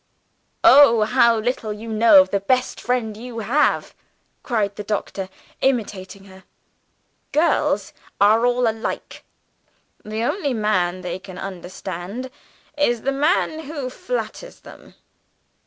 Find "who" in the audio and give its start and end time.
13.65-13.91